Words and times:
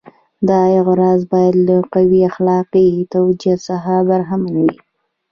دا 0.47 0.59
اعتراض 0.73 1.21
باید 1.33 1.55
له 1.67 1.75
قوي 1.93 2.19
اخلاقي 2.29 2.87
توجیه 3.13 3.55
څخه 3.67 3.93
برخمن 4.09 4.53
وي. 4.65 4.77